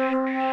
[0.00, 0.47] 是不是？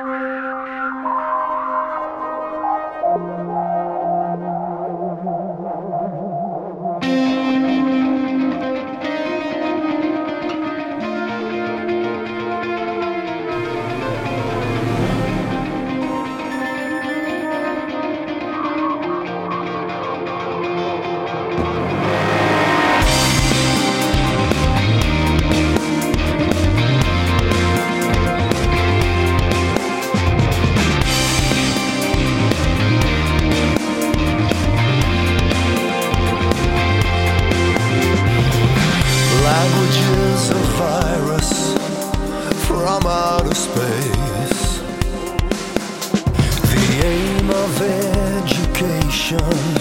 [49.26, 49.76] Information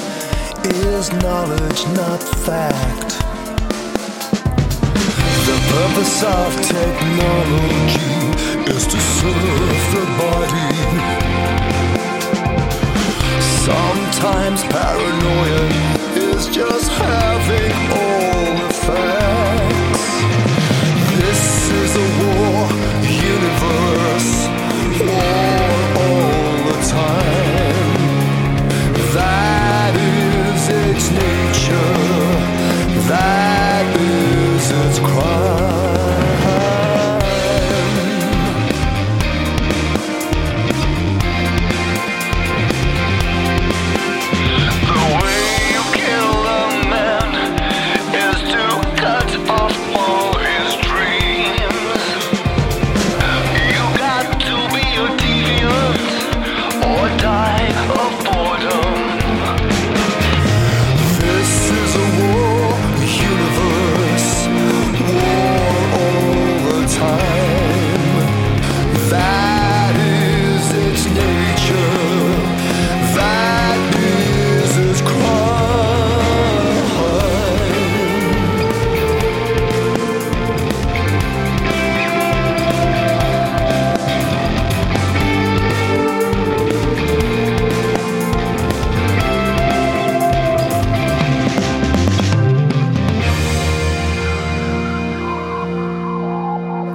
[0.65, 3.21] is knowledge, not fact.
[5.45, 8.15] The purpose of technology
[8.73, 10.71] is to serve the body.
[13.67, 15.69] Sometimes paranoia
[16.17, 17.34] is just half.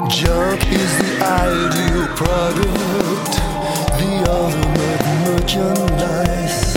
[0.09, 3.35] Junk is the ideal product,
[3.99, 6.68] the ultimate merchandise.